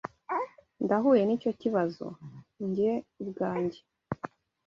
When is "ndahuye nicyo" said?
0.83-1.51